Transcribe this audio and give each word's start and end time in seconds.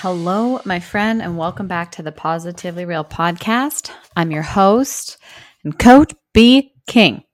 Hello, 0.00 0.60
my 0.64 0.78
friend, 0.78 1.20
and 1.20 1.36
welcome 1.36 1.66
back 1.66 1.90
to 1.90 2.04
the 2.04 2.12
Positively 2.12 2.84
Real 2.84 3.04
podcast. 3.04 3.90
I'm 4.14 4.30
your 4.30 4.42
host 4.42 5.18
and 5.64 5.76
coach, 5.76 6.14
B. 6.32 6.72
King. 6.86 7.24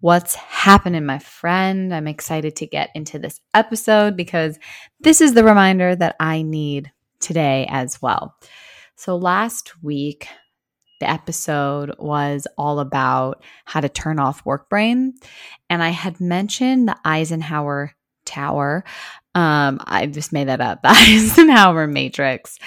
What's 0.00 0.34
happening, 0.34 1.04
my 1.04 1.18
friend? 1.18 1.94
I'm 1.94 2.06
excited 2.06 2.56
to 2.56 2.66
get 2.66 2.88
into 2.94 3.18
this 3.18 3.38
episode 3.52 4.16
because 4.16 4.58
this 5.00 5.20
is 5.20 5.34
the 5.34 5.44
reminder 5.44 5.94
that 5.94 6.16
I 6.18 6.40
need 6.40 6.90
today 7.20 7.66
as 7.68 8.00
well. 8.00 8.34
So, 8.96 9.16
last 9.16 9.82
week, 9.82 10.26
the 11.00 11.10
episode 11.10 11.94
was 11.98 12.46
all 12.56 12.80
about 12.80 13.44
how 13.66 13.82
to 13.82 13.90
turn 13.90 14.18
off 14.18 14.46
work 14.46 14.70
brain. 14.70 15.16
And 15.68 15.82
I 15.82 15.90
had 15.90 16.18
mentioned 16.18 16.88
the 16.88 16.96
Eisenhower 17.04 17.92
Tower 18.24 18.84
um, 19.34 19.80
I 19.84 20.06
just 20.06 20.32
made 20.32 20.48
that 20.48 20.60
up. 20.60 20.80
The 20.82 20.88
Eisenhower 20.90 21.86
Matrix, 21.86 22.58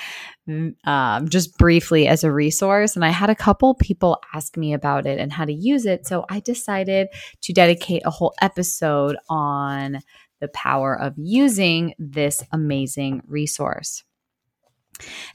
um, 0.86 1.30
just 1.30 1.58
briefly 1.58 2.08
as 2.08 2.24
a 2.24 2.32
resource. 2.32 2.96
And 2.96 3.06
I 3.06 3.10
had 3.10 3.30
a 3.30 3.36
couple 3.36 3.76
people 3.76 4.22
ask 4.34 4.58
me 4.58 4.74
about 4.74 5.06
it 5.06 5.20
and 5.20 5.32
how 5.32 5.46
to 5.46 5.54
use 5.54 5.86
it. 5.86 6.06
So 6.08 6.26
I 6.30 6.40
decided 6.40 7.08
to 7.42 7.54
dedicate 7.54 8.04
a 8.06 8.12
whole 8.12 8.34
episode 8.42 9.18
on 9.30 10.00
the 10.40 10.48
power 10.50 11.00
of 11.00 11.14
using 11.18 11.94
this 11.98 12.44
amazing 12.52 13.24
resource. 13.28 14.04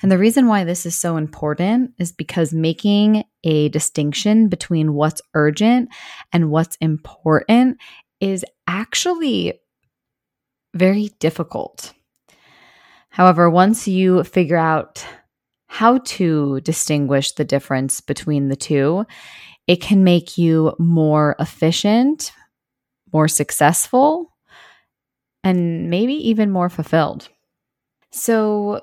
And 0.02 0.11
the 0.11 0.19
reason 0.19 0.48
why 0.48 0.64
this 0.64 0.86
is 0.86 0.96
so 0.96 1.17
important 1.17 1.92
is 1.98 2.12
because 2.12 2.52
making 2.52 3.24
a 3.44 3.69
distinction 3.69 4.48
between 4.48 4.94
what's 4.94 5.22
urgent 5.34 5.89
and 6.33 6.50
what's 6.50 6.77
important 6.77 7.78
is 8.20 8.44
actually 8.67 9.61
very 10.74 11.10
difficult. 11.18 11.92
However, 13.10 13.50
once 13.50 13.86
you 13.86 14.24
figure 14.24 14.56
out 14.56 15.04
how 15.66 15.98
to 15.98 16.60
distinguish 16.60 17.32
the 17.32 17.44
difference 17.44 18.00
between 18.00 18.48
the 18.48 18.56
two, 18.56 19.04
it 19.66 19.80
can 19.80 20.04
make 20.04 20.38
you 20.38 20.74
more 20.78 21.36
efficient, 21.38 22.32
more 23.12 23.28
successful, 23.28 24.32
and 25.44 25.90
maybe 25.90 26.14
even 26.28 26.50
more 26.50 26.68
fulfilled. 26.68 27.28
So, 28.10 28.82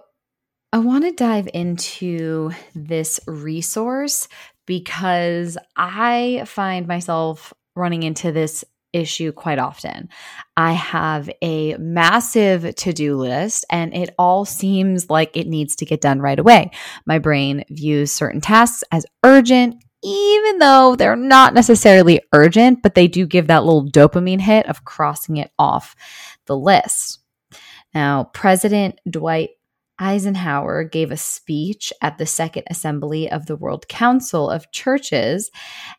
I 0.71 0.77
want 0.77 1.03
to 1.03 1.11
dive 1.11 1.49
into 1.53 2.51
this 2.75 3.19
resource 3.25 4.27
because 4.67 5.57
I 5.75 6.43
find 6.45 6.87
myself 6.87 7.53
running 7.75 8.03
into 8.03 8.31
this 8.31 8.63
issue 8.93 9.31
quite 9.31 9.59
often. 9.59 10.09
I 10.57 10.73
have 10.73 11.29
a 11.41 11.75
massive 11.77 12.75
to 12.75 12.93
do 12.93 13.15
list 13.17 13.65
and 13.69 13.93
it 13.93 14.13
all 14.17 14.45
seems 14.45 15.09
like 15.09 15.35
it 15.35 15.47
needs 15.47 15.75
to 15.77 15.85
get 15.85 16.01
done 16.01 16.19
right 16.19 16.39
away. 16.39 16.71
My 17.05 17.19
brain 17.19 17.63
views 17.69 18.11
certain 18.11 18.41
tasks 18.41 18.83
as 18.91 19.05
urgent. 19.23 19.83
Even 20.01 20.59
though 20.59 20.95
they're 20.95 21.17
not 21.17 21.53
necessarily 21.53 22.21
urgent, 22.33 22.81
but 22.81 22.95
they 22.95 23.09
do 23.09 23.25
give 23.25 23.47
that 23.47 23.65
little 23.65 23.85
dopamine 23.85 24.39
hit 24.39 24.65
of 24.67 24.85
crossing 24.85 25.35
it 25.35 25.51
off 25.59 25.93
the 26.45 26.55
list. 26.55 27.19
Now, 27.93 28.23
President 28.33 28.99
Dwight 29.09 29.49
Eisenhower 29.99 30.83
gave 30.83 31.11
a 31.11 31.17
speech 31.17 31.91
at 32.01 32.17
the 32.17 32.25
Second 32.25 32.63
Assembly 32.69 33.29
of 33.29 33.45
the 33.45 33.55
World 33.55 33.87
Council 33.87 34.49
of 34.49 34.71
Churches. 34.71 35.51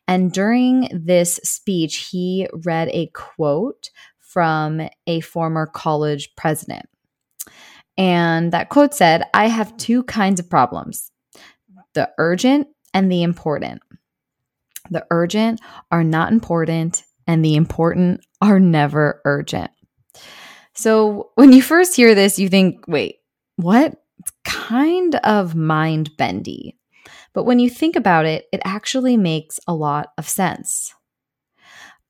And 0.09 0.33
during 0.33 0.89
this 0.93 1.37
speech, 1.45 2.09
he 2.11 2.49
read 2.65 2.89
a 2.89 3.11
quote 3.15 3.91
from 4.19 4.81
a 5.07 5.21
former 5.21 5.67
college 5.67 6.35
president. 6.37 6.87
And 7.99 8.53
that 8.53 8.69
quote 8.71 8.95
said, 8.95 9.25
I 9.35 9.49
have 9.49 9.77
two 9.77 10.03
kinds 10.05 10.41
of 10.41 10.49
problems 10.49 11.11
the 11.95 12.11
urgent 12.19 12.69
and 12.95 13.11
the 13.11 13.23
important. 13.23 13.83
The 14.91 15.07
urgent 15.11 15.61
are 15.91 16.05
not 16.05 16.33
important, 16.33 17.05
and 17.27 17.45
the 17.45 17.55
important 17.55 18.21
are 18.41 18.59
never 18.59 19.21
urgent. 19.25 19.71
So 20.75 21.31
when 21.35 21.53
you 21.53 21.63
first 21.63 21.95
hear 21.95 22.15
this, 22.15 22.39
you 22.39 22.49
think, 22.49 22.85
wait, 22.89 23.20
what? 23.63 23.97
It's 24.19 24.33
kind 24.45 25.15
of 25.17 25.55
mind 25.55 26.17
bendy. 26.17 26.77
But 27.33 27.45
when 27.45 27.59
you 27.59 27.71
think 27.71 27.97
about 27.97 28.27
it, 28.27 28.47
it 28.53 28.61
actually 28.65 29.17
makes 29.17 29.59
a 29.67 29.75
lot 29.75 30.09
of 30.19 30.29
sense. 30.29 30.95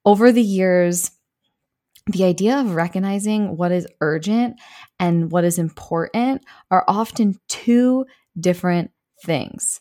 Over 0.05 0.33
the 0.33 0.43
years, 0.43 1.11
the 2.07 2.25
idea 2.25 2.59
of 2.59 2.75
recognizing 2.75 3.57
what 3.57 3.71
is 3.71 3.87
urgent 4.01 4.61
and 4.99 5.31
what 5.31 5.45
is 5.45 5.59
important 5.59 6.43
are 6.71 6.85
often 6.89 7.39
two 7.49 8.07
different 8.39 8.91
things. 9.25 9.81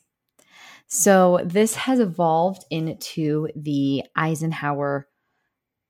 So, 0.87 1.39
this 1.43 1.75
has 1.75 1.99
evolved 1.99 2.65
into 2.71 3.47
the 3.55 4.03
Eisenhower 4.15 5.07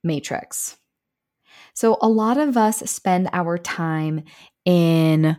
matrix. 0.04 0.78
So, 1.74 1.98
a 2.02 2.10
lot 2.10 2.38
of 2.38 2.58
us 2.58 2.80
spend 2.80 3.30
our 3.32 3.58
time 3.58 4.24
in 4.66 5.38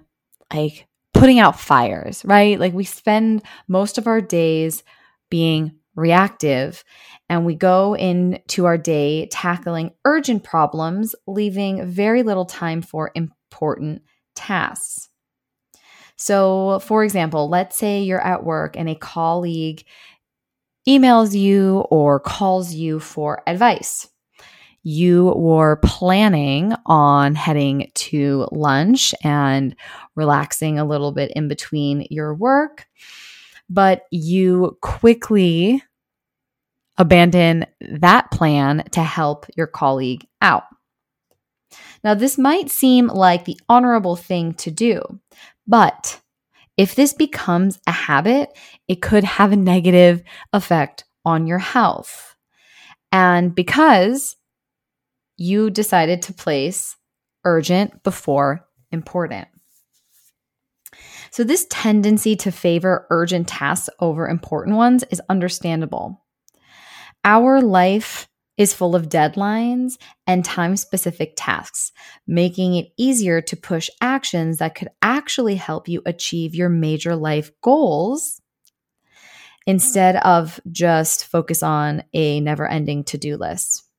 like 0.53 0.87
putting 1.15 1.39
out 1.39 1.59
fires, 1.59 2.25
right? 2.25 2.59
Like 2.59 2.73
we 2.73 2.85
spend 2.85 3.43
most 3.69 3.99
of 3.99 4.07
our 4.07 4.21
days 4.21 4.83
being 5.31 5.73
reactive 5.97 6.85
and 7.29 7.45
we 7.45 7.55
go 7.55 7.95
into 7.95 8.65
our 8.65 8.79
day 8.79 9.27
tackling 9.27 9.93
urgent 10.05 10.45
problems, 10.45 11.15
leaving 11.27 11.87
very 11.87 12.23
little 12.23 12.47
time 12.47 12.83
for 12.83 13.11
important 13.15 14.03
tasks. 14.35 15.09
So, 16.17 16.81
for 16.81 17.03
example, 17.03 17.49
let's 17.49 17.77
say 17.77 18.03
you're 18.03 18.21
at 18.21 18.45
work 18.45 18.77
and 18.77 18.89
a 18.89 18.95
colleague 18.95 19.85
emails 20.89 21.35
you 21.39 21.79
or 21.91 22.21
calls 22.21 22.75
you 22.75 23.01
for 23.01 23.43
advice 23.47 24.10
you 24.83 25.33
were 25.37 25.77
planning 25.85 26.75
on 26.87 27.35
heading 27.35 27.91
to 27.95 28.49
lunch 28.51 29.15
and 29.23 29.77
relaxing 30.17 30.79
a 30.79 30.85
little 30.85 31.13
bit 31.13 31.31
in 31.37 31.49
between 31.49 32.07
your 32.11 32.35
work, 32.35 32.87
but 33.69 34.03
you 34.11 34.79
quickly 34.81 35.83
abandon 36.97 37.67
that 37.81 38.31
plan 38.31 38.85
to 38.93 39.03
help 39.03 39.47
your 39.57 39.67
colleague 39.67 40.27
out. 40.41 40.65
Now, 42.03 42.15
this 42.15 42.39
might 42.39 42.71
seem 42.71 43.07
like 43.09 43.45
the 43.45 43.61
honorable 43.69 44.17
thing 44.17 44.55
to 44.55 44.71
do, 44.71 45.03
but 45.67 46.21
if 46.77 46.95
this 46.95 47.13
becomes 47.13 47.79
a 47.87 47.93
habit, 47.93 48.57
it 48.89 49.03
could 49.03 49.25
have 49.25 49.53
a 49.53 49.57
negative 49.57 50.23
effect 50.53 51.05
on 51.25 51.47
your 51.47 51.59
health. 51.59 52.35
And 53.13 53.55
because 53.55 54.37
you 55.41 55.71
decided 55.71 56.21
to 56.21 56.35
place 56.35 56.97
urgent 57.47 58.03
before 58.03 58.69
important. 58.93 59.49
So, 61.31 61.45
this 61.45 61.67
tendency 61.71 62.37
to 62.37 62.53
favor 62.53 63.07
urgent 63.09 63.49
tasks 63.49 63.89
over 64.01 64.29
important 64.29 64.77
ones 64.77 65.03
is 65.11 65.23
understandable. 65.31 66.23
Our 67.25 67.63
life 67.63 68.29
is 68.59 68.75
full 68.75 68.95
of 68.95 69.09
deadlines 69.09 69.95
and 70.27 70.45
time 70.45 70.77
specific 70.77 71.33
tasks, 71.37 71.91
making 72.27 72.75
it 72.75 72.89
easier 72.99 73.41
to 73.41 73.57
push 73.57 73.89
actions 74.03 74.59
that 74.59 74.75
could 74.75 74.89
actually 75.01 75.55
help 75.55 75.89
you 75.89 76.03
achieve 76.05 76.55
your 76.55 76.69
major 76.69 77.17
life 77.17 77.51
goals 77.63 78.43
instead 79.67 80.17
of 80.17 80.61
just 80.71 81.25
focus 81.25 81.63
on 81.63 82.03
a 82.13 82.41
never 82.41 82.69
ending 82.69 83.05
to 83.05 83.17
do 83.17 83.39
list. 83.39 83.90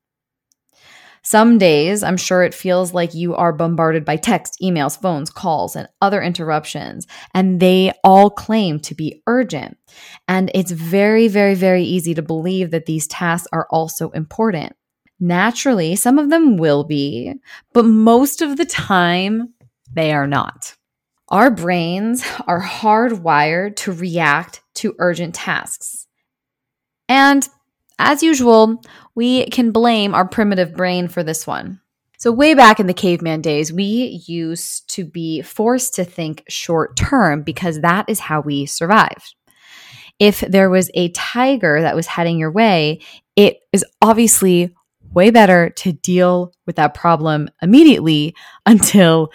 Some 1.24 1.60
days, 1.60 2.02
I'm 2.02 2.18
sure 2.18 2.44
it 2.44 2.54
feels 2.54 2.94
like 2.94 3.14
you 3.14 3.36
are 3.36 3.54
bombarded 3.54 4.04
by 4.04 4.16
text, 4.16 4.58
emails, 4.62 5.00
phones, 5.00 5.30
calls, 5.30 5.76
and 5.76 5.88
other 6.02 6.22
interruptions, 6.22 7.06
and 7.34 7.60
they 7.60 7.92
all 8.04 8.32
claim 8.32 8.80
to 8.82 8.96
be 8.96 9.22
urgent. 9.28 9.78
And 10.28 10.50
it's 10.56 10.72
very, 10.72 11.28
very, 11.28 11.54
very 11.54 11.84
easy 11.84 12.16
to 12.16 12.24
believe 12.24 12.72
that 12.72 12.88
these 12.88 13.08
tasks 13.08 13.48
are 13.54 13.68
also 13.70 14.10
important. 14.12 14.76
Naturally, 15.20 15.96
some 15.96 16.18
of 16.18 16.32
them 16.32 16.58
will 16.58 16.84
be, 16.84 17.36
but 17.74 17.86
most 17.86 18.42
of 18.42 18.58
the 18.58 18.66
time, 18.66 19.54
they 19.94 20.12
are 20.14 20.26
not. 20.26 20.76
Our 21.30 21.52
brains 21.52 22.26
are 22.48 22.62
hardwired 22.62 23.76
to 23.78 23.92
react 23.92 24.62
to 24.76 24.96
urgent 24.98 25.36
tasks. 25.36 26.08
And 27.08 27.48
as 28.04 28.24
usual, 28.24 28.82
we 29.16 29.46
can 29.48 29.72
blame 29.72 30.14
our 30.14 30.28
primitive 30.28 30.74
brain 30.74 31.08
for 31.08 31.24
this 31.24 31.46
one. 31.46 31.82
So, 32.18 32.32
way 32.32 32.54
back 32.54 32.80
in 32.80 32.86
the 32.86 32.94
caveman 32.94 33.42
days, 33.42 33.74
we 33.74 34.22
used 34.28 34.88
to 34.94 35.04
be 35.04 35.42
forced 35.42 35.96
to 35.96 36.06
think 36.06 36.44
short 36.48 36.96
term 36.96 37.42
because 37.42 37.82
that 37.82 38.06
is 38.08 38.20
how 38.20 38.42
we 38.42 38.68
survived. 38.68 39.34
If 40.20 40.42
there 40.42 40.70
was 40.70 40.92
a 40.94 41.10
tiger 41.10 41.82
that 41.82 41.96
was 41.96 42.06
heading 42.06 42.38
your 42.38 42.52
way, 42.52 43.02
it 43.36 43.62
is 43.74 43.84
obviously 44.04 44.76
way 45.14 45.32
better 45.32 45.72
to 45.72 45.94
deal 45.94 46.54
with 46.68 46.76
that 46.76 46.94
problem 46.94 47.50
immediately 47.62 48.36
until 48.66 49.32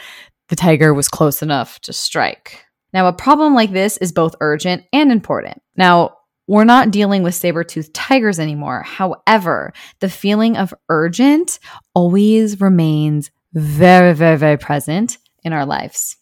the 0.48 0.56
tiger 0.56 0.94
was 0.94 1.08
close 1.08 1.42
enough 1.42 1.80
to 1.80 1.92
strike. 1.92 2.64
Now, 2.92 3.08
a 3.08 3.12
problem 3.12 3.54
like 3.54 3.72
this 3.72 3.96
is 3.96 4.12
both 4.12 4.36
urgent 4.40 4.84
and 4.92 5.10
important. 5.10 5.60
Now, 5.76 6.18
we're 6.46 6.64
not 6.64 6.90
dealing 6.90 7.22
with 7.22 7.34
saber 7.34 7.64
toothed 7.64 7.94
tigers 7.94 8.38
anymore. 8.38 8.82
However, 8.82 9.72
the 10.00 10.08
feeling 10.08 10.56
of 10.56 10.75
urgent 10.88 11.58
always 11.94 12.60
remains 12.60 13.31
very, 13.52 14.12
very, 14.12 14.37
very 14.37 14.56
present 14.56 15.19
in 15.43 15.52
our 15.52 15.66
lives. 15.66 16.16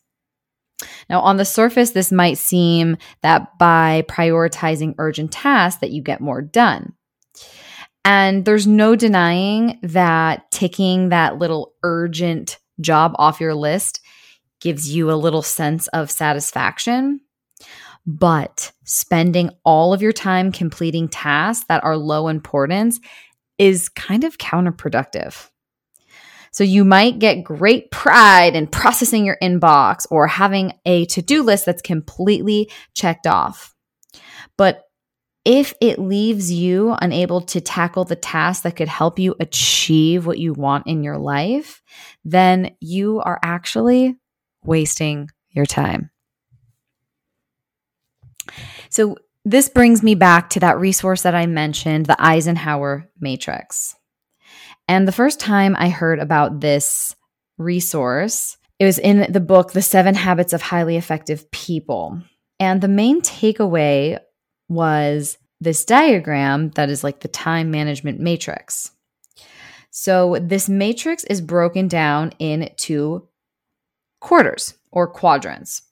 Now, 1.09 1.21
on 1.21 1.37
the 1.37 1.45
surface, 1.45 1.91
this 1.91 2.11
might 2.11 2.39
seem 2.39 2.97
that 3.23 3.59
by 3.59 4.05
prioritizing 4.09 4.95
urgent 4.99 5.33
tasks 5.33 5.81
that 5.81 5.91
you 5.91 6.03
get 6.03 6.21
more 6.21 6.43
done. 6.43 6.95
And 8.05 8.45
there's 8.45 8.67
no 8.67 8.97
denying 8.97 9.79
that 9.83 10.51
ticking 10.51 11.09
that 11.09 11.39
little 11.39 11.75
urgent 11.83 12.59
job 12.81 13.15
off 13.19 13.41
your 13.41 13.55
list 13.55 14.01
gives 14.61 14.95
you 14.95 15.11
a 15.11 15.15
little 15.15 15.43
sense 15.43 15.87
of 15.89 16.11
satisfaction. 16.11 17.21
But 18.07 18.73
spending 18.85 19.51
all 19.65 19.95
of 19.95 20.03
your 20.03 20.13
time 20.13 20.53
completing 20.53 21.09
tasks 21.09 21.65
that 21.69 21.85
are 21.85 21.97
low 21.97 22.29
importance 22.29 23.01
is 23.59 23.89
kind 23.89 24.25
of 24.25 24.39
counterproductive. 24.39 25.49
So 26.53 26.63
you 26.63 26.85
might 26.85 27.19
get 27.19 27.43
great 27.43 27.91
pride 27.91 28.55
in 28.55 28.69
processing 28.69 29.25
your 29.25 29.39
inbox 29.43 30.07
or 30.11 30.29
having 30.29 30.73
a 30.85 31.05
to 31.07 31.23
do 31.23 31.43
list 31.43 31.67
that's 31.67 31.83
completely 31.83 32.71
checked 32.95 33.27
off. 33.27 33.75
But 34.57 34.85
if 35.45 35.75
it 35.81 35.99
leaves 35.99 36.53
you 36.53 36.97
unable 37.03 37.41
to 37.43 37.61
tackle 37.61 38.05
the 38.05 38.17
tasks 38.17 38.63
that 38.63 38.77
could 38.77 38.89
help 38.89 39.19
you 39.19 39.35
achieve 39.41 40.27
what 40.27 40.39
you 40.39 40.53
want 40.53 40.87
in 40.87 41.03
your 41.03 41.19
life, 41.19 41.83
then 42.25 42.77
you 42.81 43.21
are 43.21 43.39
actually 43.43 44.17
wasting 44.63 45.29
your 45.51 45.67
time. 45.67 46.11
So, 48.89 49.17
this 49.47 49.69
brings 49.69 50.03
me 50.03 50.15
back 50.15 50.49
to 50.51 50.61
that 50.61 50.79
resource 50.79 51.23
that 51.23 51.35
I 51.35 51.45
mentioned, 51.45 52.07
the 52.07 52.17
Eisenhower 52.19 53.11
Matrix. 53.21 53.95
And 54.89 55.07
the 55.07 55.13
first 55.13 55.39
time 55.39 55.77
I 55.79 55.91
heard 55.91 56.19
about 56.19 56.61
this 56.61 57.15
resource, 57.59 58.57
it 58.79 58.87
was 58.87 58.99
in 58.99 59.31
the 59.31 59.41
book, 59.41 59.73
The 59.73 59.83
Seven 59.83 60.15
Habits 60.15 60.53
of 60.53 60.63
Highly 60.63 60.97
Effective 60.97 61.51
People. 61.51 62.23
And 62.59 62.81
the 62.81 62.89
main 62.89 63.21
takeaway 63.21 64.19
was 64.69 65.39
this 65.61 65.85
diagram 65.85 66.71
that 66.71 66.91
is 66.91 67.05
like 67.05 67.21
the 67.21 67.29
time 67.29 67.71
management 67.71 68.21
matrix. 68.21 68.91
So, 69.91 70.39
this 70.41 70.69
matrix 70.69 71.23
is 71.25 71.41
broken 71.41 71.87
down 71.87 72.33
into 72.39 73.29
quarters 74.21 74.75
or 74.91 75.07
quadrants. 75.07 75.83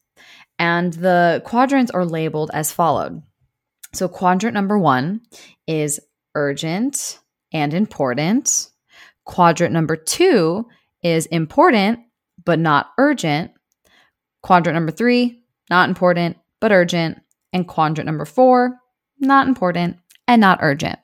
And 0.63 0.93
the 0.93 1.43
quadrants 1.45 1.91
are 1.91 2.05
labeled 2.05 2.53
as 2.55 2.71
followed. 2.71 3.21
So, 3.95 4.07
quadrant 4.07 4.55
number 4.55 4.79
one 4.79 5.23
is 5.67 5.99
urgent 6.37 7.19
and 7.53 7.75
important. 7.75 8.69
Quadrant 9.25 9.73
number 9.73 9.97
two 9.97 10.69
is 11.03 11.27
important, 11.27 11.99
but 12.45 12.61
not 12.61 12.91
urgent. 12.97 13.51
Quadrant 14.45 14.77
number 14.77 14.93
three, 14.93 15.43
not 15.69 15.89
important, 15.89 16.37
but 16.61 16.71
urgent. 16.71 17.19
And 17.53 17.67
quadrant 17.67 18.07
number 18.07 18.25
four, 18.25 18.79
not 19.19 19.49
important 19.49 19.97
and 20.29 20.41
not 20.41 20.61
urgent. 20.63 21.01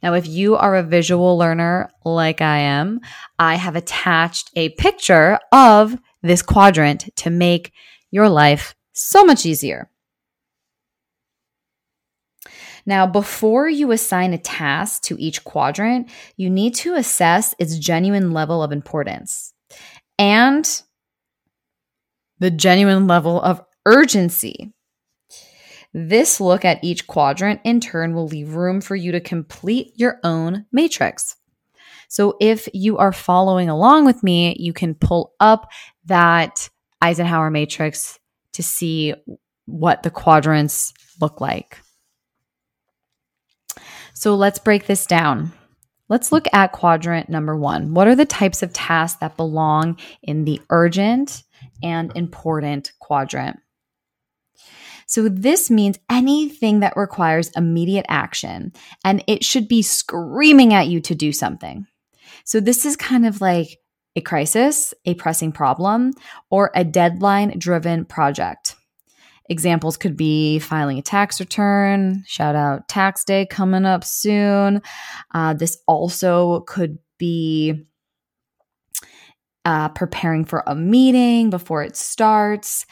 Now, 0.00 0.14
if 0.14 0.28
you 0.28 0.54
are 0.54 0.76
a 0.76 0.82
visual 0.84 1.36
learner 1.36 1.90
like 2.04 2.40
I 2.40 2.58
am, 2.58 3.00
I 3.36 3.56
have 3.56 3.74
attached 3.74 4.52
a 4.54 4.68
picture 4.68 5.40
of 5.50 5.98
this 6.22 6.40
quadrant 6.40 7.08
to 7.16 7.30
make 7.30 7.72
your 8.12 8.28
life 8.28 8.76
so 8.92 9.24
much 9.24 9.46
easier. 9.46 9.90
Now, 12.84 13.06
before 13.06 13.68
you 13.68 13.92
assign 13.92 14.32
a 14.32 14.38
task 14.38 15.02
to 15.04 15.16
each 15.20 15.44
quadrant, 15.44 16.10
you 16.36 16.50
need 16.50 16.74
to 16.76 16.94
assess 16.94 17.54
its 17.58 17.78
genuine 17.78 18.32
level 18.32 18.62
of 18.62 18.72
importance 18.72 19.54
and 20.18 20.82
the 22.38 22.50
genuine 22.50 23.06
level 23.06 23.40
of 23.40 23.62
urgency. 23.86 24.72
This 25.94 26.40
look 26.40 26.64
at 26.64 26.82
each 26.82 27.06
quadrant 27.06 27.60
in 27.64 27.78
turn 27.78 28.14
will 28.14 28.26
leave 28.26 28.54
room 28.54 28.80
for 28.80 28.96
you 28.96 29.12
to 29.12 29.20
complete 29.20 29.92
your 29.94 30.18
own 30.24 30.66
matrix. 30.72 31.36
So 32.08 32.36
if 32.40 32.68
you 32.74 32.98
are 32.98 33.12
following 33.12 33.68
along 33.68 34.06
with 34.06 34.22
me, 34.22 34.56
you 34.58 34.72
can 34.72 34.94
pull 34.94 35.34
up 35.38 35.70
that 36.06 36.68
Eisenhower 37.00 37.50
matrix 37.50 38.18
to 38.52 38.62
see 38.62 39.14
what 39.66 40.02
the 40.02 40.10
quadrants 40.10 40.92
look 41.20 41.40
like. 41.40 41.78
So 44.14 44.34
let's 44.34 44.58
break 44.58 44.86
this 44.86 45.06
down. 45.06 45.52
Let's 46.08 46.30
look 46.30 46.46
at 46.52 46.72
quadrant 46.72 47.28
number 47.28 47.56
one. 47.56 47.94
What 47.94 48.06
are 48.06 48.14
the 48.14 48.26
types 48.26 48.62
of 48.62 48.72
tasks 48.72 49.20
that 49.20 49.36
belong 49.36 49.98
in 50.22 50.44
the 50.44 50.60
urgent 50.68 51.42
and 51.82 52.12
important 52.14 52.92
quadrant? 53.00 53.58
So, 55.06 55.28
this 55.28 55.70
means 55.70 55.98
anything 56.10 56.80
that 56.80 56.96
requires 56.96 57.50
immediate 57.50 58.06
action, 58.08 58.72
and 59.04 59.22
it 59.26 59.44
should 59.44 59.68
be 59.68 59.82
screaming 59.82 60.72
at 60.72 60.88
you 60.88 61.00
to 61.00 61.14
do 61.14 61.32
something. 61.32 61.86
So, 62.44 62.60
this 62.60 62.86
is 62.86 62.96
kind 62.96 63.26
of 63.26 63.40
like 63.40 63.78
a 64.16 64.20
crisis, 64.20 64.92
a 65.04 65.14
pressing 65.14 65.52
problem, 65.52 66.12
or 66.50 66.70
a 66.74 66.84
deadline 66.84 67.58
driven 67.58 68.04
project. 68.04 68.74
Examples 69.48 69.96
could 69.96 70.16
be 70.16 70.58
filing 70.58 70.98
a 70.98 71.02
tax 71.02 71.40
return, 71.40 72.22
shout 72.26 72.54
out 72.54 72.88
tax 72.88 73.24
day 73.24 73.44
coming 73.44 73.84
up 73.84 74.04
soon. 74.04 74.80
Uh, 75.34 75.54
this 75.54 75.78
also 75.86 76.60
could 76.60 76.98
be 77.18 77.84
uh, 79.64 79.88
preparing 79.90 80.44
for 80.44 80.62
a 80.66 80.74
meeting 80.74 81.50
before 81.50 81.82
it 81.82 81.96
starts. 81.96 82.86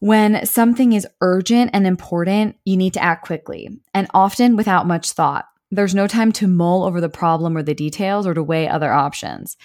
When 0.00 0.46
something 0.46 0.92
is 0.92 1.08
urgent 1.20 1.70
and 1.74 1.86
important, 1.86 2.56
you 2.64 2.76
need 2.76 2.94
to 2.94 3.02
act 3.02 3.26
quickly 3.26 3.68
and 3.92 4.06
often 4.14 4.56
without 4.56 4.86
much 4.86 5.12
thought. 5.12 5.46
There's 5.70 5.94
no 5.94 6.06
time 6.06 6.32
to 6.32 6.46
mull 6.46 6.84
over 6.84 7.00
the 7.00 7.08
problem 7.08 7.56
or 7.56 7.62
the 7.62 7.74
details 7.74 8.26
or 8.26 8.32
to 8.32 8.42
weigh 8.42 8.68
other 8.68 8.92
options. 8.92 9.56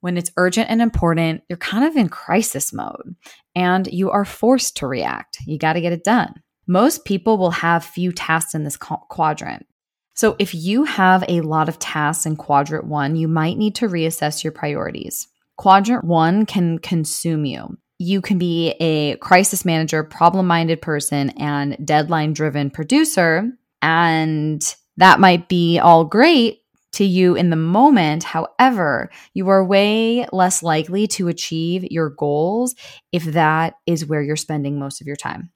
When 0.00 0.16
it's 0.16 0.30
urgent 0.36 0.70
and 0.70 0.82
important, 0.82 1.42
you're 1.48 1.56
kind 1.56 1.84
of 1.84 1.96
in 1.96 2.08
crisis 2.08 2.72
mode 2.72 3.16
and 3.54 3.86
you 3.86 4.10
are 4.10 4.24
forced 4.24 4.76
to 4.78 4.86
react. 4.86 5.38
You 5.46 5.58
got 5.58 5.74
to 5.74 5.80
get 5.80 5.92
it 5.92 6.04
done. 6.04 6.34
Most 6.66 7.04
people 7.04 7.38
will 7.38 7.52
have 7.52 7.84
few 7.84 8.12
tasks 8.12 8.54
in 8.54 8.64
this 8.64 8.76
quadrant. 8.76 9.66
So, 10.14 10.34
if 10.38 10.54
you 10.54 10.84
have 10.84 11.24
a 11.28 11.42
lot 11.42 11.68
of 11.68 11.78
tasks 11.78 12.26
in 12.26 12.36
quadrant 12.36 12.86
one, 12.86 13.16
you 13.16 13.28
might 13.28 13.58
need 13.58 13.74
to 13.76 13.88
reassess 13.88 14.42
your 14.42 14.52
priorities. 14.52 15.28
Quadrant 15.56 16.04
one 16.04 16.46
can 16.46 16.78
consume 16.78 17.44
you. 17.44 17.78
You 17.98 18.20
can 18.20 18.38
be 18.38 18.70
a 18.80 19.16
crisis 19.16 19.64
manager, 19.64 20.02
problem 20.02 20.46
minded 20.46 20.82
person, 20.82 21.30
and 21.30 21.76
deadline 21.84 22.32
driven 22.32 22.70
producer. 22.70 23.50
And 23.80 24.62
that 24.96 25.20
might 25.20 25.48
be 25.48 25.78
all 25.78 26.04
great 26.04 26.60
to 26.92 27.04
you 27.04 27.34
in 27.34 27.50
the 27.50 27.56
moment. 27.56 28.22
However, 28.24 29.10
you 29.34 29.48
are 29.48 29.64
way 29.64 30.26
less 30.32 30.62
likely 30.62 31.06
to 31.08 31.28
achieve 31.28 31.84
your 31.84 32.10
goals 32.10 32.74
if 33.12 33.24
that 33.24 33.74
is 33.86 34.06
where 34.06 34.22
you're 34.22 34.36
spending 34.36 34.78
most 34.78 35.00
of 35.00 35.06
your 35.06 35.16
time. 35.16 35.50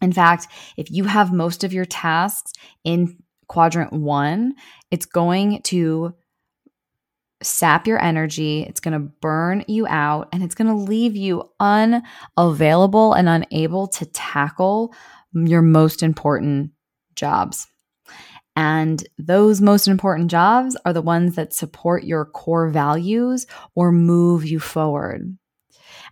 In 0.00 0.12
fact, 0.12 0.48
if 0.76 0.90
you 0.90 1.04
have 1.04 1.32
most 1.32 1.64
of 1.64 1.72
your 1.72 1.84
tasks 1.84 2.52
in 2.84 3.18
quadrant 3.46 3.92
one, 3.92 4.54
it's 4.90 5.06
going 5.06 5.62
to 5.62 6.14
sap 7.42 7.86
your 7.86 8.02
energy, 8.02 8.62
it's 8.62 8.80
going 8.80 8.92
to 8.92 9.12
burn 9.20 9.64
you 9.68 9.86
out, 9.86 10.28
and 10.32 10.42
it's 10.42 10.54
going 10.54 10.68
to 10.68 10.74
leave 10.74 11.16
you 11.16 11.48
unavailable 11.60 13.12
and 13.14 13.28
unable 13.28 13.88
to 13.88 14.06
tackle 14.06 14.94
your 15.34 15.62
most 15.62 16.02
important 16.02 16.70
jobs. 17.14 17.66
And 18.54 19.02
those 19.18 19.60
most 19.60 19.88
important 19.88 20.30
jobs 20.30 20.76
are 20.84 20.92
the 20.92 21.00
ones 21.02 21.36
that 21.36 21.54
support 21.54 22.04
your 22.04 22.24
core 22.24 22.68
values 22.68 23.46
or 23.74 23.92
move 23.92 24.44
you 24.44 24.60
forward. 24.60 25.36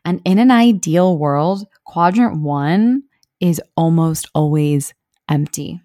And 0.04 0.22
in 0.24 0.38
an 0.38 0.50
ideal 0.50 1.18
world, 1.18 1.66
quadrant 1.84 2.40
one 2.40 3.02
is 3.40 3.60
almost 3.76 4.28
always 4.34 4.94
empty. 5.28 5.80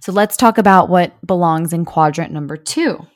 So 0.00 0.12
let's 0.12 0.36
talk 0.36 0.58
about 0.58 0.88
what 0.88 1.14
belongs 1.26 1.72
in 1.72 1.84
quadrant 1.84 2.32
number 2.32 2.56
two. 2.56 3.06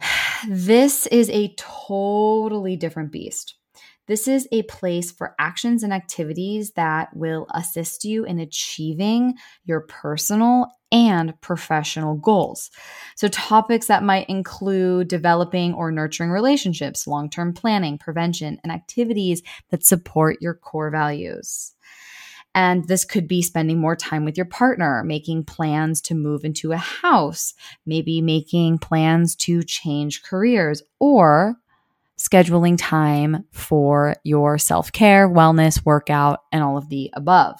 This 0.48 1.06
is 1.06 1.30
a 1.30 1.54
totally 1.56 2.74
different 2.74 3.12
beast. 3.12 3.54
This 4.08 4.26
is 4.26 4.48
a 4.50 4.62
place 4.62 5.12
for 5.12 5.34
actions 5.38 5.82
and 5.82 5.92
activities 5.92 6.72
that 6.72 7.14
will 7.14 7.46
assist 7.54 8.04
you 8.04 8.24
in 8.24 8.38
achieving 8.38 9.34
your 9.64 9.82
personal 9.82 10.66
and 10.90 11.40
professional 11.40 12.16
goals. 12.16 12.70
So, 13.16 13.28
topics 13.28 13.86
that 13.86 14.02
might 14.02 14.28
include 14.28 15.08
developing 15.08 15.72
or 15.72 15.90
nurturing 15.90 16.30
relationships, 16.30 17.06
long 17.06 17.30
term 17.30 17.54
planning, 17.54 17.96
prevention, 17.96 18.58
and 18.62 18.72
activities 18.72 19.42
that 19.70 19.84
support 19.84 20.42
your 20.42 20.54
core 20.54 20.90
values. 20.90 21.72
And 22.54 22.86
this 22.86 23.06
could 23.06 23.26
be 23.26 23.40
spending 23.40 23.80
more 23.80 23.96
time 23.96 24.26
with 24.26 24.36
your 24.36 24.46
partner, 24.46 25.02
making 25.04 25.44
plans 25.44 26.02
to 26.02 26.14
move 26.14 26.44
into 26.44 26.72
a 26.72 26.76
house, 26.76 27.54
maybe 27.86 28.20
making 28.20 28.78
plans 28.78 29.34
to 29.36 29.62
change 29.62 30.22
careers, 30.22 30.82
or 31.00 31.56
scheduling 32.22 32.76
time 32.78 33.44
for 33.52 34.14
your 34.24 34.58
self 34.58 34.92
care, 34.92 35.28
wellness, 35.28 35.84
workout, 35.84 36.40
and 36.52 36.62
all 36.62 36.76
of 36.76 36.88
the 36.88 37.10
above. 37.14 37.58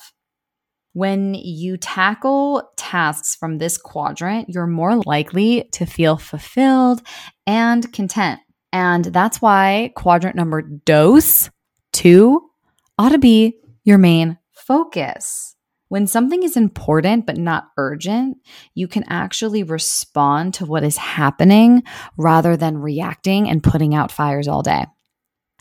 When 0.94 1.34
you 1.34 1.78
tackle 1.78 2.70
tasks 2.76 3.34
from 3.34 3.58
this 3.58 3.78
quadrant, 3.78 4.50
you're 4.50 4.66
more 4.66 4.96
likely 5.06 5.68
to 5.72 5.86
feel 5.86 6.18
fulfilled 6.18 7.00
and 7.46 7.90
content. 7.92 8.40
And 8.72 9.04
that's 9.06 9.40
why 9.40 9.92
quadrant 9.96 10.36
number 10.36 10.60
dose 10.62 11.50
two 11.92 12.42
ought 12.98 13.10
to 13.10 13.18
be 13.18 13.58
your 13.84 13.98
main 13.98 14.38
focus. 14.52 15.51
When 15.92 16.06
something 16.06 16.42
is 16.42 16.56
important 16.56 17.26
but 17.26 17.36
not 17.36 17.68
urgent, 17.76 18.38
you 18.72 18.88
can 18.88 19.04
actually 19.10 19.62
respond 19.62 20.54
to 20.54 20.64
what 20.64 20.84
is 20.84 20.96
happening 20.96 21.82
rather 22.16 22.56
than 22.56 22.78
reacting 22.78 23.46
and 23.46 23.62
putting 23.62 23.94
out 23.94 24.10
fires 24.10 24.48
all 24.48 24.62
day. 24.62 24.86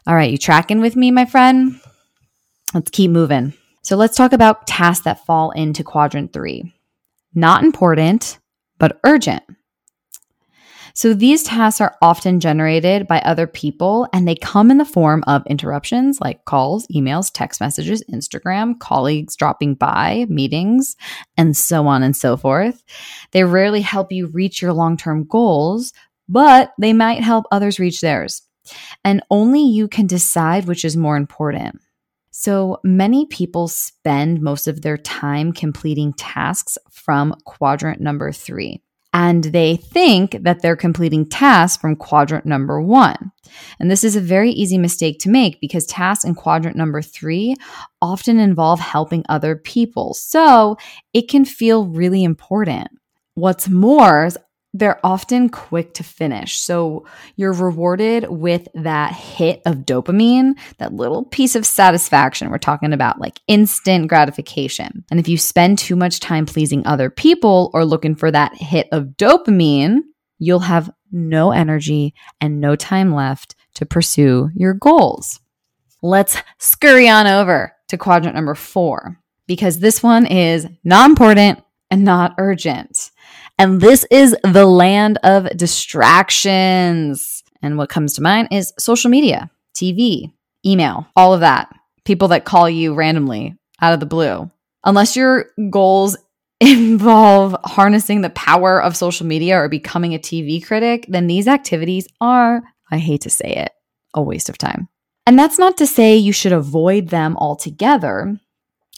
All 0.07 0.15
right, 0.15 0.31
you 0.31 0.37
tracking 0.37 0.79
with 0.79 0.95
me, 0.95 1.11
my 1.11 1.25
friend? 1.25 1.81
Let's 2.73 2.91
keep 2.91 3.11
moving. 3.11 3.51
So 3.81 3.97
let's 3.97 4.15
talk 4.15 4.31
about 4.31 4.67
tasks 4.67 5.03
that 5.03 5.25
fall 5.25 5.51
into 5.51 5.83
quadrant 5.83 6.31
three. 6.31 6.73
Not 7.35 7.65
important, 7.65 8.39
but 8.77 9.01
urgent. 9.03 9.43
So 10.93 11.13
these 11.13 11.43
tasks 11.43 11.81
are 11.81 11.95
often 12.01 12.39
generated 12.39 13.07
by 13.07 13.19
other 13.19 13.47
people 13.47 14.07
and 14.13 14.27
they 14.27 14.35
come 14.35 14.71
in 14.71 14.77
the 14.77 14.85
form 14.85 15.23
of 15.27 15.45
interruptions 15.47 16.19
like 16.19 16.45
calls, 16.45 16.87
emails, 16.87 17.31
text 17.33 17.61
messages, 17.61 18.03
Instagram, 18.11 18.79
colleagues 18.79 19.35
dropping 19.35 19.75
by, 19.75 20.25
meetings, 20.29 20.95
and 21.37 21.55
so 21.55 21.87
on 21.87 22.03
and 22.03 22.15
so 22.15 22.37
forth. 22.37 22.83
They 23.31 23.43
rarely 23.43 23.81
help 23.81 24.11
you 24.11 24.27
reach 24.27 24.61
your 24.61 24.73
long 24.73 24.97
term 24.97 25.25
goals, 25.25 25.93
but 26.27 26.71
they 26.79 26.93
might 26.93 27.23
help 27.23 27.45
others 27.51 27.79
reach 27.79 28.01
theirs. 28.01 28.41
And 29.03 29.23
only 29.29 29.63
you 29.63 29.87
can 29.87 30.07
decide 30.07 30.65
which 30.65 30.85
is 30.85 30.95
more 30.95 31.17
important. 31.17 31.81
So 32.31 32.79
many 32.83 33.25
people 33.25 33.67
spend 33.67 34.41
most 34.41 34.67
of 34.67 34.81
their 34.81 34.97
time 34.97 35.51
completing 35.51 36.13
tasks 36.13 36.77
from 36.89 37.35
quadrant 37.45 37.99
number 38.01 38.31
three 38.31 38.81
and 39.13 39.43
they 39.45 39.75
think 39.75 40.37
that 40.41 40.61
they're 40.61 40.75
completing 40.75 41.27
tasks 41.27 41.81
from 41.81 41.95
quadrant 41.95 42.45
number 42.45 42.81
one. 42.81 43.31
And 43.79 43.91
this 43.91 44.03
is 44.03 44.15
a 44.15 44.21
very 44.21 44.51
easy 44.51 44.77
mistake 44.77 45.19
to 45.19 45.29
make 45.29 45.59
because 45.59 45.85
tasks 45.85 46.23
in 46.23 46.35
quadrant 46.35 46.77
number 46.77 47.01
three 47.01 47.55
often 48.01 48.39
involve 48.39 48.79
helping 48.79 49.25
other 49.27 49.55
people. 49.55 50.13
So 50.13 50.77
it 51.13 51.27
can 51.27 51.43
feel 51.43 51.87
really 51.87 52.23
important. 52.23 52.87
What's 53.33 53.67
more, 53.67 54.29
they're 54.73 55.05
often 55.05 55.49
quick 55.49 55.93
to 55.95 56.03
finish. 56.03 56.57
So 56.57 57.05
you're 57.35 57.53
rewarded 57.53 58.29
with 58.29 58.67
that 58.73 59.13
hit 59.13 59.61
of 59.65 59.79
dopamine, 59.79 60.53
that 60.77 60.93
little 60.93 61.25
piece 61.25 61.55
of 61.55 61.65
satisfaction. 61.65 62.49
We're 62.49 62.57
talking 62.57 62.93
about 62.93 63.19
like 63.19 63.41
instant 63.47 64.07
gratification. 64.07 65.03
And 65.11 65.19
if 65.19 65.27
you 65.27 65.37
spend 65.37 65.77
too 65.77 65.95
much 65.95 66.21
time 66.21 66.45
pleasing 66.45 66.85
other 66.85 67.09
people 67.09 67.69
or 67.73 67.83
looking 67.83 68.15
for 68.15 68.31
that 68.31 68.55
hit 68.55 68.87
of 68.91 69.07
dopamine, 69.17 69.99
you'll 70.39 70.59
have 70.59 70.89
no 71.11 71.51
energy 71.51 72.13
and 72.39 72.61
no 72.61 72.75
time 72.75 73.13
left 73.13 73.55
to 73.75 73.85
pursue 73.85 74.49
your 74.55 74.73
goals. 74.73 75.39
Let's 76.01 76.37
scurry 76.57 77.09
on 77.09 77.27
over 77.27 77.73
to 77.89 77.97
quadrant 77.97 78.35
number 78.35 78.55
four 78.55 79.19
because 79.47 79.79
this 79.79 80.01
one 80.01 80.25
is 80.25 80.65
not 80.83 81.09
important 81.09 81.61
and 81.91 82.03
not 82.03 82.35
urgent. 82.37 83.10
And 83.57 83.79
this 83.79 84.05
is 84.09 84.35
the 84.43 84.65
land 84.65 85.19
of 85.23 85.55
distractions. 85.55 87.43
And 87.61 87.77
what 87.77 87.89
comes 87.89 88.13
to 88.13 88.21
mind 88.21 88.49
is 88.51 88.73
social 88.79 89.09
media, 89.09 89.51
TV, 89.75 90.31
email, 90.65 91.07
all 91.15 91.33
of 91.33 91.41
that. 91.41 91.73
People 92.05 92.29
that 92.29 92.45
call 92.45 92.69
you 92.69 92.93
randomly 92.93 93.57
out 93.81 93.93
of 93.93 93.99
the 93.99 94.05
blue. 94.05 94.49
Unless 94.83 95.15
your 95.15 95.47
goals 95.69 96.17
involve 96.59 97.55
harnessing 97.63 98.21
the 98.21 98.29
power 98.31 98.81
of 98.81 98.95
social 98.95 99.25
media 99.25 99.57
or 99.57 99.69
becoming 99.69 100.13
a 100.13 100.19
TV 100.19 100.63
critic, 100.63 101.05
then 101.07 101.27
these 101.27 101.47
activities 101.47 102.07
are, 102.19 102.63
I 102.91 102.97
hate 102.97 103.21
to 103.21 103.29
say 103.29 103.51
it, 103.55 103.71
a 104.13 104.21
waste 104.21 104.49
of 104.49 104.57
time. 104.57 104.87
And 105.25 105.37
that's 105.37 105.59
not 105.59 105.77
to 105.77 105.87
say 105.87 106.17
you 106.17 106.33
should 106.33 106.51
avoid 106.51 107.09
them 107.09 107.37
altogether. 107.37 108.39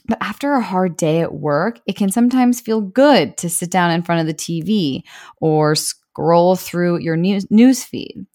But 0.06 0.18
after 0.22 0.54
a 0.54 0.62
hard 0.62 0.98
day 0.98 1.22
at 1.22 1.34
work, 1.34 1.80
it 1.86 1.96
can 1.96 2.12
sometimes 2.12 2.60
feel 2.60 2.82
good 2.82 3.38
to 3.38 3.50
sit 3.50 3.72
down 3.72 3.92
in 3.92 4.04
front 4.04 4.22
of 4.22 4.28
the 4.28 4.34
TV 4.34 5.04
or 5.40 5.76
scroll 5.76 6.56
through 6.56 7.00
your 7.00 7.16
news, 7.16 7.50
news 7.50 7.84
feed. 7.84 8.26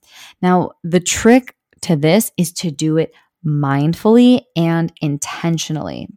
Now, 0.41 0.73
the 0.83 1.01
trick 1.01 1.55
to 1.83 1.97
this 1.97 2.33
is 2.37 2.53
to 2.55 2.71
do 2.71 2.97
it 2.97 3.15
mindfully 3.47 4.43
and 4.57 4.93
intentionally. 5.01 6.09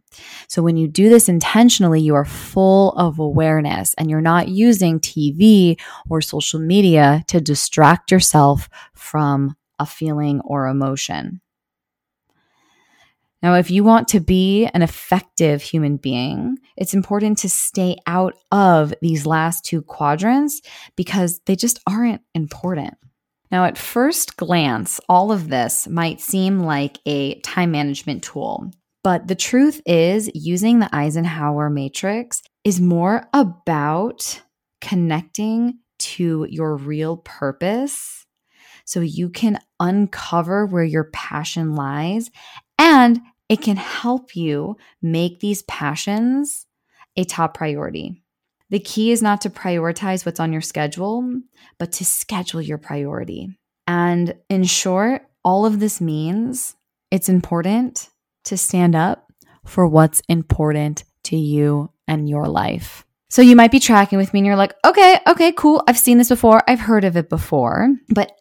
So, 0.48 0.62
when 0.62 0.76
you 0.76 0.88
do 0.88 1.08
this 1.10 1.28
intentionally, 1.28 2.00
you 2.00 2.14
are 2.14 2.24
full 2.24 2.92
of 2.92 3.18
awareness 3.18 3.94
and 3.94 4.10
you're 4.10 4.20
not 4.22 4.48
using 4.48 5.00
TV 5.00 5.78
or 6.08 6.20
social 6.20 6.60
media 6.60 7.24
to 7.28 7.40
distract 7.40 8.10
yourself 8.10 8.68
from 8.94 9.54
a 9.78 9.86
feeling 9.86 10.40
or 10.40 10.66
emotion. 10.66 11.41
Now, 13.42 13.54
if 13.54 13.70
you 13.70 13.82
want 13.82 14.08
to 14.08 14.20
be 14.20 14.66
an 14.66 14.82
effective 14.82 15.62
human 15.62 15.96
being, 15.96 16.58
it's 16.76 16.94
important 16.94 17.38
to 17.38 17.48
stay 17.48 17.96
out 18.06 18.34
of 18.52 18.94
these 19.02 19.26
last 19.26 19.64
two 19.64 19.82
quadrants 19.82 20.62
because 20.96 21.40
they 21.46 21.56
just 21.56 21.80
aren't 21.86 22.22
important. 22.34 22.94
Now, 23.50 23.64
at 23.64 23.76
first 23.76 24.36
glance, 24.36 25.00
all 25.08 25.32
of 25.32 25.48
this 25.48 25.88
might 25.88 26.20
seem 26.20 26.60
like 26.60 26.98
a 27.04 27.40
time 27.40 27.72
management 27.72 28.22
tool, 28.22 28.70
but 29.02 29.26
the 29.26 29.34
truth 29.34 29.82
is, 29.84 30.30
using 30.32 30.78
the 30.78 30.94
Eisenhower 30.94 31.68
matrix 31.68 32.42
is 32.64 32.80
more 32.80 33.28
about 33.34 34.40
connecting 34.80 35.78
to 35.98 36.46
your 36.48 36.76
real 36.76 37.16
purpose 37.18 38.24
so 38.84 39.00
you 39.00 39.28
can 39.28 39.58
uncover 39.80 40.66
where 40.66 40.84
your 40.84 41.10
passion 41.12 41.74
lies 41.74 42.30
and 42.78 43.20
it 43.52 43.60
can 43.60 43.76
help 43.76 44.34
you 44.34 44.78
make 45.02 45.40
these 45.40 45.60
passions 45.64 46.64
a 47.16 47.24
top 47.24 47.52
priority. 47.52 48.22
The 48.70 48.80
key 48.80 49.12
is 49.12 49.20
not 49.20 49.42
to 49.42 49.50
prioritize 49.50 50.24
what's 50.24 50.40
on 50.40 50.54
your 50.54 50.62
schedule, 50.62 51.42
but 51.78 51.92
to 51.92 52.04
schedule 52.06 52.62
your 52.62 52.78
priority. 52.78 53.50
And 53.86 54.34
in 54.48 54.64
short, 54.64 55.26
all 55.44 55.66
of 55.66 55.80
this 55.80 56.00
means 56.00 56.76
it's 57.10 57.28
important 57.28 58.08
to 58.44 58.56
stand 58.56 58.96
up 58.96 59.30
for 59.66 59.86
what's 59.86 60.22
important 60.30 61.04
to 61.24 61.36
you 61.36 61.90
and 62.08 62.30
your 62.30 62.46
life. 62.46 63.04
So 63.28 63.42
you 63.42 63.54
might 63.54 63.70
be 63.70 63.80
tracking 63.80 64.16
with 64.16 64.32
me 64.32 64.40
and 64.40 64.46
you're 64.46 64.56
like, 64.56 64.74
okay, 64.82 65.20
okay, 65.26 65.52
cool. 65.52 65.84
I've 65.86 65.98
seen 65.98 66.16
this 66.16 66.30
before. 66.30 66.62
I've 66.66 66.80
heard 66.80 67.04
of 67.04 67.18
it 67.18 67.28
before. 67.28 67.90
But 68.08 68.32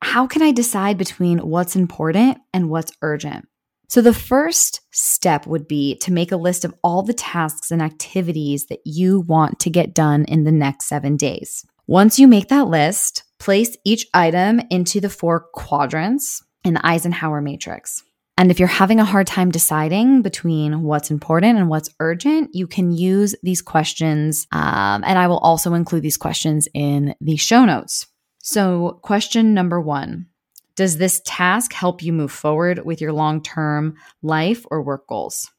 how 0.00 0.28
can 0.28 0.40
I 0.40 0.52
decide 0.52 0.98
between 0.98 1.38
what's 1.38 1.74
important 1.74 2.38
and 2.54 2.70
what's 2.70 2.92
urgent? 3.02 3.48
So, 3.92 4.00
the 4.00 4.14
first 4.14 4.80
step 4.90 5.46
would 5.46 5.68
be 5.68 5.96
to 5.96 6.14
make 6.14 6.32
a 6.32 6.38
list 6.38 6.64
of 6.64 6.74
all 6.82 7.02
the 7.02 7.12
tasks 7.12 7.70
and 7.70 7.82
activities 7.82 8.64
that 8.68 8.80
you 8.86 9.20
want 9.20 9.58
to 9.58 9.68
get 9.68 9.92
done 9.92 10.24
in 10.24 10.44
the 10.44 10.50
next 10.50 10.86
seven 10.86 11.18
days. 11.18 11.66
Once 11.86 12.18
you 12.18 12.26
make 12.26 12.48
that 12.48 12.68
list, 12.68 13.22
place 13.38 13.76
each 13.84 14.06
item 14.14 14.62
into 14.70 14.98
the 14.98 15.10
four 15.10 15.40
quadrants 15.52 16.42
in 16.64 16.72
the 16.72 16.86
Eisenhower 16.86 17.42
matrix. 17.42 18.02
And 18.38 18.50
if 18.50 18.58
you're 18.58 18.66
having 18.66 18.98
a 18.98 19.04
hard 19.04 19.26
time 19.26 19.50
deciding 19.50 20.22
between 20.22 20.84
what's 20.84 21.10
important 21.10 21.58
and 21.58 21.68
what's 21.68 21.90
urgent, 22.00 22.54
you 22.54 22.66
can 22.66 22.92
use 22.92 23.34
these 23.42 23.60
questions. 23.60 24.46
Um, 24.52 25.04
and 25.04 25.18
I 25.18 25.26
will 25.26 25.40
also 25.40 25.74
include 25.74 26.02
these 26.02 26.16
questions 26.16 26.66
in 26.72 27.14
the 27.20 27.36
show 27.36 27.66
notes. 27.66 28.06
So, 28.38 29.00
question 29.02 29.52
number 29.52 29.82
one 29.82 30.28
does 30.76 30.96
this 30.98 31.20
task 31.24 31.72
help 31.72 32.02
you 32.02 32.12
move 32.12 32.32
forward 32.32 32.84
with 32.84 33.00
your 33.00 33.12
long 33.12 33.42
term 33.42 33.96
life 34.22 34.64
or 34.70 34.82
work 34.82 35.06
goals? 35.06 35.50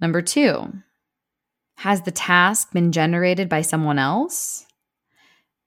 Number 0.00 0.22
two, 0.22 0.72
Has 1.76 2.02
the 2.02 2.10
task 2.10 2.72
been 2.72 2.92
generated 2.92 3.48
by 3.48 3.62
someone 3.62 3.98
else? 3.98 4.66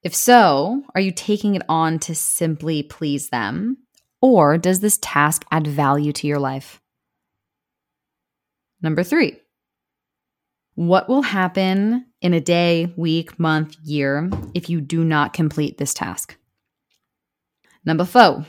If 0.03 0.13
so, 0.13 0.83
are 0.93 1.01
you 1.01 1.11
taking 1.11 1.55
it 1.55 1.63
on 1.69 1.97
to 1.99 2.13
simply 2.13 2.83
please 2.83 3.29
them? 3.29 3.77
Or 4.21 4.57
does 4.57 4.79
this 4.79 4.99
task 5.01 5.43
add 5.51 5.65
value 5.65 6.11
to 6.13 6.27
your 6.27 6.39
life? 6.39 6.81
Number 8.81 9.03
three, 9.03 9.37
what 10.75 11.07
will 11.07 11.21
happen 11.21 12.05
in 12.21 12.33
a 12.33 12.41
day, 12.41 12.93
week, 12.97 13.39
month, 13.39 13.77
year 13.83 14.29
if 14.53 14.69
you 14.69 14.81
do 14.81 15.03
not 15.03 15.33
complete 15.33 15.77
this 15.77 15.93
task? 15.93 16.37
Number 17.85 18.05
four, 18.05 18.45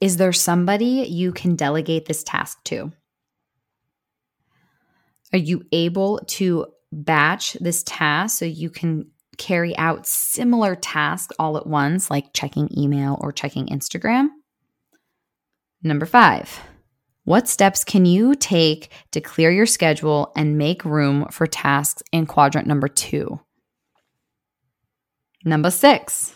is 0.00 0.16
there 0.16 0.32
somebody 0.32 1.06
you 1.08 1.32
can 1.32 1.56
delegate 1.56 2.06
this 2.06 2.22
task 2.22 2.62
to? 2.64 2.92
Are 5.32 5.38
you 5.38 5.64
able 5.72 6.20
to 6.26 6.66
batch 6.92 7.54
this 7.54 7.82
task 7.84 8.38
so 8.38 8.44
you 8.44 8.70
can 8.70 9.10
carry 9.38 9.76
out 9.76 10.06
similar 10.06 10.74
tasks 10.74 11.34
all 11.38 11.56
at 11.56 11.66
once, 11.66 12.10
like 12.10 12.32
checking 12.32 12.68
email 12.76 13.18
or 13.20 13.32
checking 13.32 13.66
Instagram? 13.66 14.28
Number 15.82 16.06
five, 16.06 16.60
what 17.24 17.48
steps 17.48 17.84
can 17.84 18.04
you 18.04 18.34
take 18.34 18.90
to 19.12 19.20
clear 19.20 19.50
your 19.50 19.66
schedule 19.66 20.32
and 20.36 20.58
make 20.58 20.84
room 20.84 21.26
for 21.30 21.46
tasks 21.46 22.02
in 22.12 22.26
quadrant 22.26 22.66
number 22.66 22.88
two? 22.88 23.40
Number 25.44 25.70
six, 25.70 26.34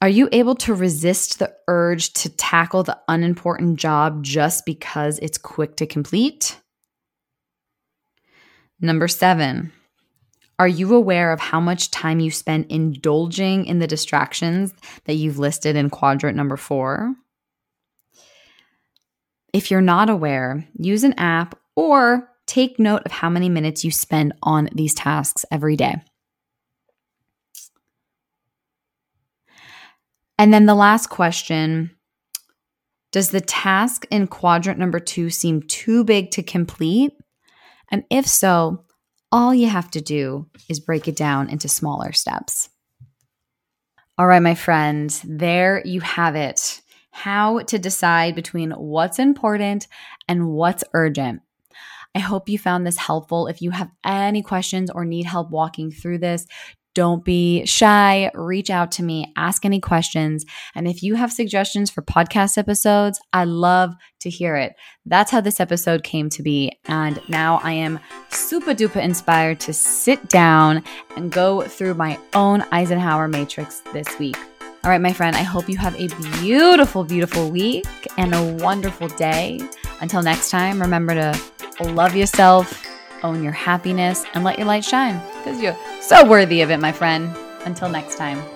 are 0.00 0.08
you 0.08 0.28
able 0.32 0.54
to 0.56 0.74
resist 0.74 1.38
the 1.38 1.54
urge 1.68 2.12
to 2.14 2.28
tackle 2.28 2.82
the 2.82 2.98
unimportant 3.08 3.78
job 3.78 4.22
just 4.22 4.66
because 4.66 5.18
it's 5.20 5.38
quick 5.38 5.76
to 5.76 5.86
complete? 5.86 6.60
Number 8.80 9.08
seven, 9.08 9.72
are 10.58 10.68
you 10.68 10.94
aware 10.94 11.32
of 11.32 11.40
how 11.40 11.60
much 11.60 11.90
time 11.90 12.20
you 12.20 12.30
spend 12.30 12.66
indulging 12.68 13.64
in 13.64 13.78
the 13.78 13.86
distractions 13.86 14.74
that 15.04 15.14
you've 15.14 15.38
listed 15.38 15.76
in 15.76 15.88
quadrant 15.88 16.36
number 16.36 16.56
four? 16.56 17.14
If 19.52 19.70
you're 19.70 19.80
not 19.80 20.10
aware, 20.10 20.66
use 20.78 21.04
an 21.04 21.14
app 21.14 21.58
or 21.74 22.30
take 22.46 22.78
note 22.78 23.02
of 23.06 23.12
how 23.12 23.30
many 23.30 23.48
minutes 23.48 23.84
you 23.84 23.90
spend 23.90 24.34
on 24.42 24.68
these 24.74 24.94
tasks 24.94 25.46
every 25.50 25.76
day. 25.76 25.96
And 30.38 30.52
then 30.52 30.66
the 30.66 30.74
last 30.74 31.08
question 31.08 31.90
Does 33.12 33.30
the 33.30 33.40
task 33.40 34.06
in 34.10 34.26
quadrant 34.26 34.78
number 34.78 35.00
two 35.00 35.30
seem 35.30 35.62
too 35.62 36.04
big 36.04 36.30
to 36.32 36.42
complete? 36.42 37.12
And 37.90 38.04
if 38.10 38.26
so, 38.26 38.84
all 39.32 39.54
you 39.54 39.68
have 39.68 39.90
to 39.92 40.00
do 40.00 40.48
is 40.68 40.80
break 40.80 41.08
it 41.08 41.16
down 41.16 41.48
into 41.48 41.68
smaller 41.68 42.12
steps. 42.12 42.68
All 44.18 44.26
right, 44.26 44.42
my 44.42 44.54
friends, 44.54 45.22
there 45.26 45.82
you 45.84 46.00
have 46.00 46.36
it. 46.36 46.80
How 47.10 47.60
to 47.60 47.78
decide 47.78 48.34
between 48.34 48.70
what's 48.72 49.18
important 49.18 49.88
and 50.28 50.48
what's 50.48 50.84
urgent. 50.94 51.42
I 52.14 52.20
hope 52.20 52.48
you 52.48 52.58
found 52.58 52.86
this 52.86 52.96
helpful. 52.96 53.46
If 53.46 53.60
you 53.60 53.72
have 53.72 53.90
any 54.04 54.42
questions 54.42 54.90
or 54.90 55.04
need 55.04 55.26
help 55.26 55.50
walking 55.50 55.90
through 55.90 56.18
this, 56.18 56.46
don't 56.96 57.26
be 57.26 57.66
shy. 57.66 58.30
Reach 58.34 58.70
out 58.70 58.90
to 58.92 59.02
me, 59.02 59.30
ask 59.36 59.66
any 59.66 59.80
questions. 59.80 60.46
And 60.74 60.88
if 60.88 61.02
you 61.02 61.14
have 61.14 61.30
suggestions 61.30 61.90
for 61.90 62.00
podcast 62.00 62.56
episodes, 62.56 63.20
I 63.34 63.44
love 63.44 63.94
to 64.20 64.30
hear 64.30 64.56
it. 64.56 64.72
That's 65.04 65.30
how 65.30 65.42
this 65.42 65.60
episode 65.60 66.02
came 66.04 66.30
to 66.30 66.42
be. 66.42 66.72
And 66.86 67.20
now 67.28 67.60
I 67.62 67.72
am 67.72 68.00
super 68.30 68.72
duper 68.72 69.02
inspired 69.02 69.60
to 69.60 69.74
sit 69.74 70.30
down 70.30 70.82
and 71.16 71.30
go 71.30 71.60
through 71.60 71.94
my 71.94 72.18
own 72.32 72.62
Eisenhower 72.72 73.28
matrix 73.28 73.82
this 73.92 74.18
week. 74.18 74.38
All 74.82 74.90
right, 74.90 75.00
my 75.00 75.12
friend, 75.12 75.36
I 75.36 75.42
hope 75.42 75.68
you 75.68 75.76
have 75.76 75.94
a 76.00 76.08
beautiful, 76.40 77.04
beautiful 77.04 77.50
week 77.50 77.86
and 78.16 78.34
a 78.34 78.64
wonderful 78.64 79.08
day. 79.08 79.60
Until 80.00 80.22
next 80.22 80.48
time, 80.48 80.80
remember 80.80 81.12
to 81.12 81.38
love 81.92 82.16
yourself 82.16 82.86
own 83.22 83.42
your 83.42 83.52
happiness, 83.52 84.24
and 84.34 84.44
let 84.44 84.58
your 84.58 84.66
light 84.66 84.84
shine 84.84 85.20
because 85.38 85.60
you're 85.60 85.76
so 86.06 86.24
worthy 86.24 86.60
of 86.62 86.70
it, 86.70 86.78
my 86.78 86.92
friend. 86.92 87.36
Until 87.64 87.88
next 87.88 88.16
time. 88.16 88.55